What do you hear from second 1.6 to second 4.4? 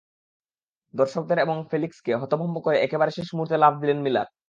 ফেলিক্সকে, হতভম্ব করে একেবারে শেষ মুহূর্তে লাফ দিলেন মিলার।